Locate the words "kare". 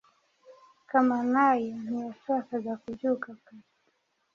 3.43-3.67